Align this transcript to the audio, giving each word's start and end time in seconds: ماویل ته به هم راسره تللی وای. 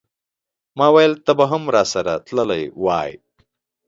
ماویل 0.77 1.13
ته 1.25 1.31
به 1.37 1.45
هم 1.51 1.63
راسره 1.75 2.13
تللی 2.27 2.63
وای. 2.83 3.11